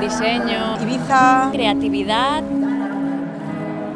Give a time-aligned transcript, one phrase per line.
[0.00, 2.42] diseño, Ibiza, creatividad,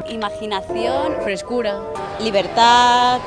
[0.08, 1.80] imaginación, frescura.
[2.20, 3.20] libertad.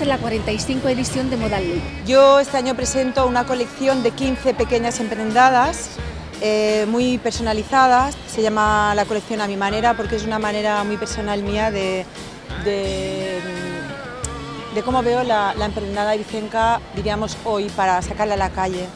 [0.00, 1.82] En la 45 edición de Modal League.
[2.06, 5.90] Yo este año presento una colección de 15 pequeñas emprendadas
[6.40, 8.16] eh, muy personalizadas.
[8.26, 12.06] Se llama la colección a mi manera porque es una manera muy personal mía de,
[12.64, 13.40] de,
[14.74, 18.86] de cómo veo la, la emprendada ibicenca, diríamos hoy, para sacarla a la calle.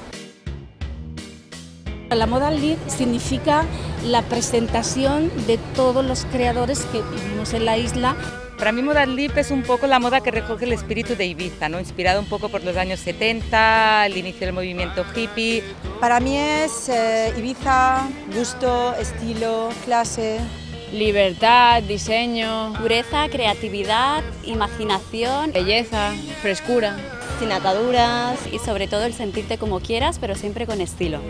[2.10, 3.64] La Modal League significa
[4.04, 8.16] la presentación de todos los creadores que vivimos en la isla.
[8.64, 11.68] Para mí Modal Lip es un poco la moda que recoge el espíritu de Ibiza,
[11.68, 11.78] ¿no?
[11.78, 15.62] inspirado un poco por los años 70, el inicio del movimiento hippie.
[16.00, 20.38] Para mí es eh, Ibiza, gusto, estilo, clase.
[20.94, 26.96] Libertad, diseño, pureza, creatividad, imaginación belleza, frescura.
[27.38, 28.38] sin ataduras.
[28.50, 31.20] y sobre todo el sentirte como quieras, pero siempre con estilo.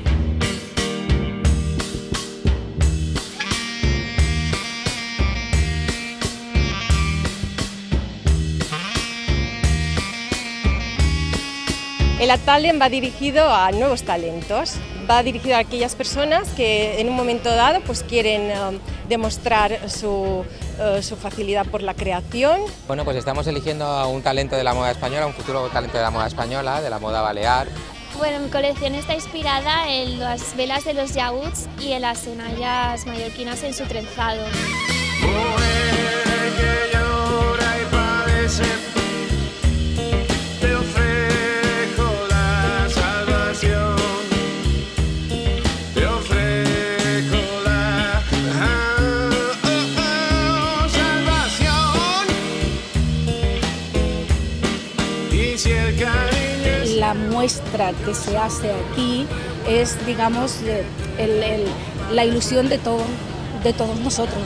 [12.25, 14.77] El Atalen va dirigido a nuevos talentos,
[15.11, 18.55] va dirigido a aquellas personas que en un momento dado pues, quieren eh,
[19.11, 20.43] demostrar su,
[20.81, 22.63] eh, su facilidad por la creación.
[22.87, 26.03] Bueno, pues estamos eligiendo a un talento de la moda española, un futuro talento de
[26.03, 27.69] la moda española, de la moda balear.
[28.17, 33.05] Bueno, mi colección está inspirada en las velas de los yaúds y en las enallas
[33.05, 34.41] mallorquinas en su trenzado.
[56.99, 59.27] La muestra que se hace aquí
[59.69, 60.57] es, digamos,
[61.19, 61.65] el-
[62.13, 63.03] la ilusión de, todo,
[63.63, 64.43] de todos nosotros.